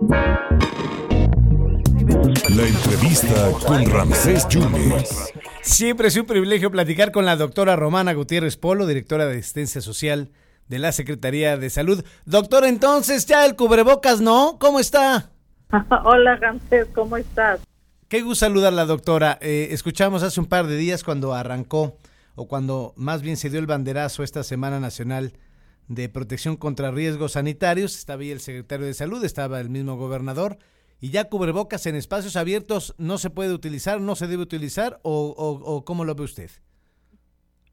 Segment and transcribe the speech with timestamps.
[0.00, 0.16] La
[2.66, 5.30] entrevista con Ramsés Yunes.
[5.60, 10.30] Siempre es un privilegio platicar con la doctora Romana Gutiérrez Polo, directora de Asistencia Social
[10.68, 12.02] de la Secretaría de Salud.
[12.24, 14.56] Doctor, entonces ya el cubrebocas, ¿no?
[14.58, 15.32] ¿Cómo está?
[16.04, 17.60] Hola, Ramsés, ¿cómo estás?
[18.08, 19.36] Qué gusto saludar a la doctora.
[19.42, 21.98] Eh, escuchamos hace un par de días cuando arrancó,
[22.36, 25.34] o cuando más bien se dio el banderazo esta Semana Nacional
[25.90, 27.96] de Protección contra Riesgos Sanitarios.
[27.96, 30.56] Estaba ahí el secretario de Salud, estaba el mismo gobernador.
[31.00, 35.34] Y ya cubrebocas en espacios abiertos no se puede utilizar, no se debe utilizar, o,
[35.36, 36.50] o cómo lo ve usted?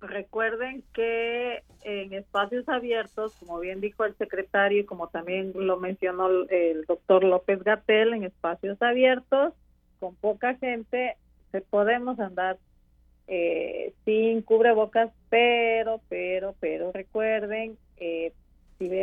[0.00, 6.84] Recuerden que en espacios abiertos, como bien dijo el secretario como también lo mencionó el
[6.86, 9.54] doctor López Gatel, en espacios abiertos,
[10.00, 11.16] con poca gente,
[11.52, 12.58] se podemos andar
[13.32, 17.76] eh, sin cubrebocas, pero, pero, pero recuerden,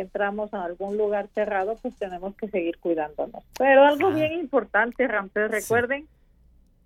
[0.00, 3.44] entramos a algún lugar cerrado, pues tenemos que seguir cuidándonos.
[3.58, 4.14] Pero algo ah.
[4.14, 6.08] bien importante, Ramsés, recuerden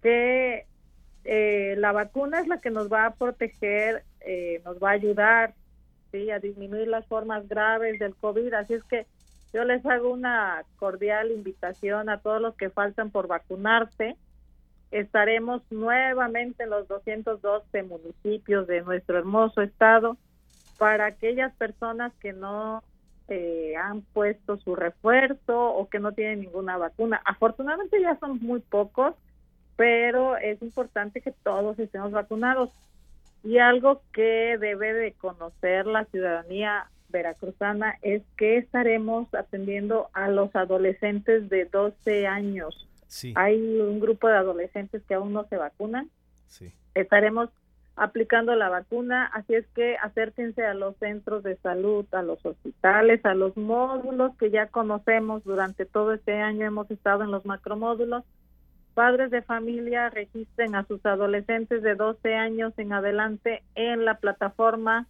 [0.02, 0.66] que
[1.24, 5.54] eh, la vacuna es la que nos va a proteger, eh, nos va a ayudar
[6.10, 6.30] ¿sí?
[6.30, 8.52] a disminuir las formas graves del COVID.
[8.54, 9.06] Así es que
[9.52, 14.16] yo les hago una cordial invitación a todos los que faltan por vacunarse.
[14.90, 20.16] Estaremos nuevamente en los 212 municipios de nuestro hermoso estado
[20.78, 22.82] para aquellas personas que no
[23.28, 27.20] eh, han puesto su refuerzo o que no tienen ninguna vacuna.
[27.24, 29.14] Afortunadamente ya son muy pocos
[29.76, 32.70] pero es importante que todos estemos vacunados.
[33.42, 40.54] Y algo que debe de conocer la ciudadanía veracruzana es que estaremos atendiendo a los
[40.54, 42.88] adolescentes de 12 años.
[43.34, 46.08] Hay un grupo de adolescentes que aún no se vacunan.
[46.94, 47.50] Estaremos
[47.96, 53.24] aplicando la vacuna, así es que acérquense a los centros de salud, a los hospitales,
[53.24, 58.24] a los módulos que ya conocemos durante todo este año, hemos estado en los macromódulos.
[58.94, 65.06] Padres de familia registren a sus adolescentes de 12 años en adelante en la plataforma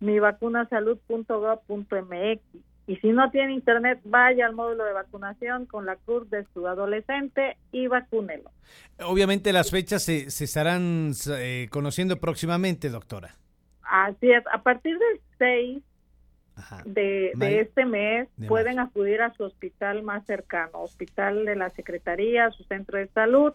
[0.00, 2.73] mivacunasalud.gov.mx.
[2.86, 6.66] Y si no tiene internet, vaya al módulo de vacunación con la CUR de su
[6.66, 8.50] adolescente y vacúnelo.
[9.00, 13.34] Obviamente las fechas se, se estarán eh, conociendo próximamente, doctora.
[13.82, 15.82] Así es, a partir del 6
[16.84, 22.62] de, este mes pueden acudir a su hospital más cercano, hospital de la Secretaría, su
[22.64, 23.52] centro de salud,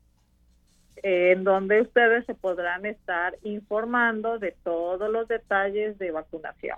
[1.04, 6.78] en donde ustedes se podrán estar informando de todos los detalles de vacunación.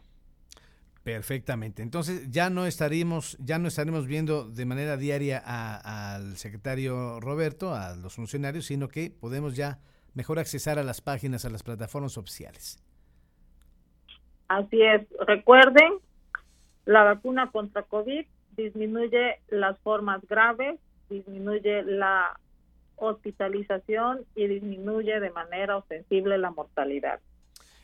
[1.03, 1.81] Perfectamente.
[1.81, 7.95] Entonces ya no estaremos, ya no estaremos viendo de manera diaria al secretario Roberto, a
[7.95, 9.79] los funcionarios, sino que podemos ya
[10.13, 12.77] mejor accesar a las páginas, a las plataformas oficiales.
[14.49, 15.07] Así es.
[15.25, 15.93] Recuerden,
[16.85, 18.25] la vacuna contra COVID
[18.57, 20.79] disminuye las formas graves,
[21.09, 22.37] disminuye la
[22.95, 27.19] hospitalización y disminuye de manera ostensible la mortalidad.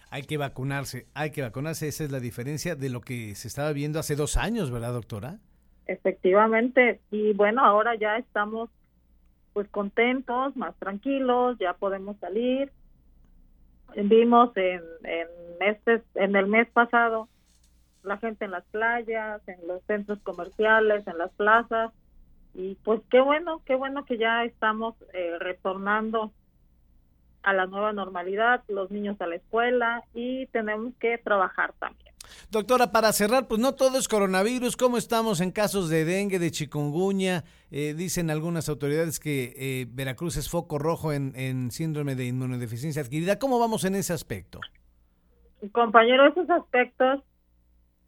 [0.10, 3.72] Hay que vacunarse, hay que vacunarse, esa es la diferencia de lo que se estaba
[3.72, 5.38] viendo hace dos años, ¿verdad, doctora?
[5.88, 8.70] Efectivamente, y bueno, ahora ya estamos
[9.54, 12.72] pues contentos, más tranquilos, ya podemos salir
[13.96, 15.28] Vimos en, en,
[15.62, 17.30] este, en el mes pasado
[18.04, 21.92] la gente en las playas, en los centros comerciales, en las plazas,
[22.54, 26.32] y pues qué bueno, qué bueno que ya estamos eh, retornando
[27.44, 32.05] a la nueva normalidad, los niños a la escuela y tenemos que trabajar también.
[32.52, 34.78] Doctora, para cerrar, pues no todo es coronavirus.
[34.78, 37.44] ¿Cómo estamos en casos de dengue, de chikungunya?
[37.72, 43.02] Eh, dicen algunas autoridades que eh, Veracruz es foco rojo en, en, síndrome de inmunodeficiencia
[43.02, 43.40] adquirida.
[43.40, 44.60] ¿Cómo vamos en ese aspecto?
[45.72, 47.22] Compañero, esos aspectos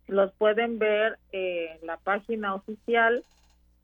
[0.08, 3.24] los pueden ver en la página oficial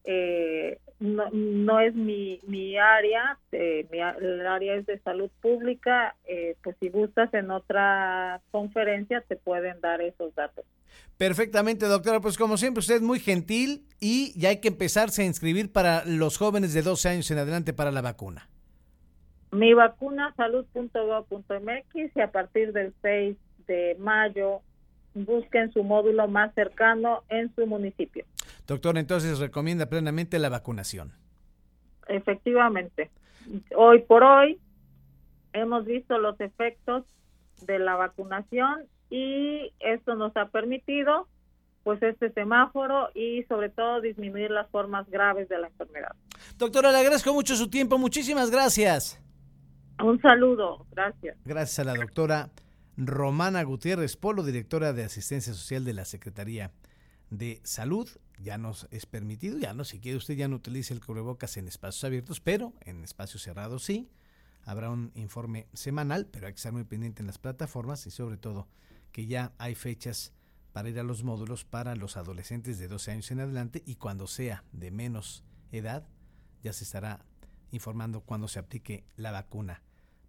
[0.04, 6.16] eh, no, no, es mi, mi área, eh, mi, el área es de salud pública,
[6.26, 10.66] eh, pues si gustas en otra conferencia te pueden dar esos datos.
[11.18, 12.20] Perfectamente, doctora.
[12.20, 16.06] Pues como siempre, usted es muy gentil y ya hay que empezarse a inscribir para
[16.06, 18.50] los jóvenes de 12 años en adelante para la vacuna.
[19.52, 24.62] Mi vacuna salud.gov.mx y a partir del 6 de mayo
[25.14, 28.26] busquen su módulo más cercano en su municipio.
[28.68, 31.14] Doctor, entonces recomienda plenamente la vacunación.
[32.08, 33.12] Efectivamente.
[33.76, 34.60] Hoy por hoy
[35.54, 37.06] hemos visto los efectos
[37.66, 41.28] de la vacunación y esto nos ha permitido
[41.84, 46.16] pues este semáforo y sobre todo disminuir las formas graves de la enfermedad.
[46.58, 47.98] Doctora, le agradezco mucho su tiempo.
[47.98, 49.22] Muchísimas gracias.
[50.02, 50.86] Un saludo.
[50.92, 51.38] Gracias.
[51.46, 52.50] Gracias a la doctora
[52.98, 56.72] Romana Gutiérrez Polo, directora de Asistencia Social de la Secretaría
[57.30, 58.08] de Salud.
[58.44, 61.68] Ya nos es permitido, ya no, si quiere usted ya no utilice el cubrebocas en
[61.68, 64.10] espacios abiertos, pero en espacios cerrados sí.
[64.66, 68.38] Habrá un informe semanal, pero hay que estar muy pendiente en las plataformas y sobre
[68.38, 68.68] todo
[69.12, 70.34] que ya hay fechas
[70.74, 74.28] para ir a los módulos para los adolescentes de 12 años en adelante y cuando
[74.28, 76.08] sea de menos edad
[76.64, 77.26] ya se estará
[77.72, 79.82] informando cuando se aplique la vacuna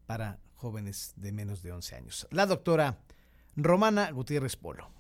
[0.07, 2.29] para jóvenes de menos de 11 años.
[2.31, 2.99] La doctora
[3.57, 4.91] Romana Gutiérrez Polo.